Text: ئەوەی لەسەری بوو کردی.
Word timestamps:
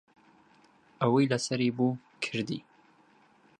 ئەوەی 1.01 1.29
لەسەری 1.31 1.73
بوو 1.77 1.99
کردی. 2.23 2.59